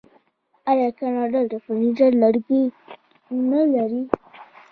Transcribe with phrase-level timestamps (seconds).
[0.71, 2.61] آیا کاناډا د فرنیچر لرګي
[3.51, 4.01] نلري؟